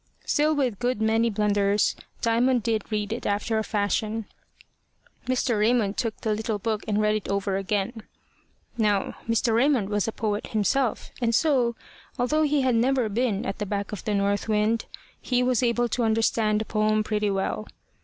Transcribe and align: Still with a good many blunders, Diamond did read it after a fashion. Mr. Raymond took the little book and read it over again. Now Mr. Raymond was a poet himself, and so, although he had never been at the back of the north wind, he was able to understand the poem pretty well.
Still 0.25 0.55
with 0.55 0.73
a 0.73 0.77
good 0.77 0.99
many 0.99 1.29
blunders, 1.29 1.95
Diamond 2.23 2.63
did 2.63 2.91
read 2.91 3.13
it 3.13 3.27
after 3.27 3.59
a 3.59 3.63
fashion. 3.63 4.25
Mr. 5.27 5.59
Raymond 5.59 5.95
took 5.95 6.19
the 6.21 6.33
little 6.33 6.57
book 6.57 6.81
and 6.87 6.99
read 6.99 7.13
it 7.13 7.27
over 7.29 7.55
again. 7.55 8.01
Now 8.79 9.13
Mr. 9.29 9.53
Raymond 9.53 9.89
was 9.89 10.07
a 10.07 10.11
poet 10.11 10.47
himself, 10.47 11.11
and 11.21 11.35
so, 11.35 11.75
although 12.17 12.41
he 12.41 12.61
had 12.61 12.73
never 12.73 13.09
been 13.09 13.45
at 13.45 13.59
the 13.59 13.65
back 13.67 13.91
of 13.91 14.03
the 14.03 14.15
north 14.15 14.49
wind, 14.49 14.85
he 15.21 15.43
was 15.43 15.61
able 15.61 15.87
to 15.89 16.03
understand 16.03 16.59
the 16.61 16.65
poem 16.65 17.03
pretty 17.03 17.29
well. 17.29 17.67